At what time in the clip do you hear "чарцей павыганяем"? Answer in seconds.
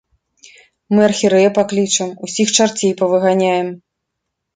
2.57-3.67